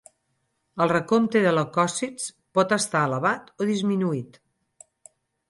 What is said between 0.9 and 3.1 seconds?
recompte de leucòcits pot estar